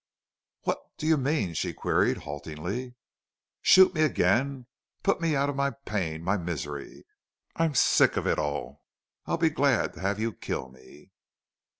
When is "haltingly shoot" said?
2.25-3.93